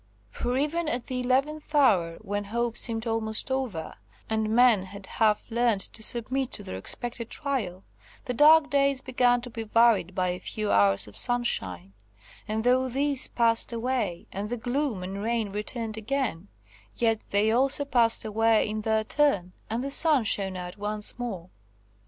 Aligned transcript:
For 0.31 0.57
even 0.57 0.87
at 0.89 1.05
the 1.05 1.19
eleventh 1.19 1.75
hour, 1.75 2.17
when 2.21 2.45
hope 2.45 2.75
seemed 2.75 3.05
almost 3.05 3.51
over, 3.51 3.97
and 4.31 4.49
men 4.49 4.81
had 4.81 5.05
half 5.05 5.45
learned 5.51 5.81
to 5.81 6.01
submit 6.01 6.51
to 6.53 6.63
their 6.63 6.75
expected 6.75 7.29
trial, 7.29 7.83
the 8.25 8.33
dark 8.33 8.71
days 8.71 9.01
began 9.01 9.41
to 9.41 9.51
be 9.51 9.61
varied 9.61 10.15
by 10.15 10.29
a 10.29 10.39
few 10.39 10.71
hours 10.71 11.07
of 11.07 11.15
sunshine; 11.15 11.93
and 12.47 12.63
though 12.63 12.89
these 12.89 13.27
passed 13.27 13.71
away, 13.71 14.25
and 14.31 14.49
the 14.49 14.57
gloom 14.57 15.03
and 15.03 15.21
rain 15.21 15.51
returned 15.51 15.97
again, 15.97 16.47
yet 16.95 17.21
they 17.29 17.51
also 17.51 17.85
passed 17.85 18.25
away 18.25 18.67
in 18.67 18.81
their 18.81 19.03
turn, 19.03 19.53
and 19.69 19.83
the 19.83 19.91
sun 19.91 20.23
shone 20.23 20.57
out 20.57 20.77
once 20.79 21.13
more. 21.19 21.51